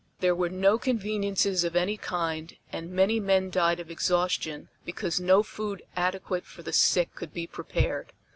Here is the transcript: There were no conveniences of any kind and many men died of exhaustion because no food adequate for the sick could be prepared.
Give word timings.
There 0.19 0.33
were 0.33 0.49
no 0.49 0.79
conveniences 0.79 1.63
of 1.63 1.75
any 1.75 1.95
kind 1.95 2.57
and 2.73 2.89
many 2.89 3.19
men 3.19 3.51
died 3.51 3.79
of 3.79 3.91
exhaustion 3.91 4.67
because 4.83 5.19
no 5.19 5.43
food 5.43 5.83
adequate 5.95 6.47
for 6.47 6.63
the 6.63 6.73
sick 6.73 7.13
could 7.13 7.31
be 7.35 7.45
prepared. 7.45 8.11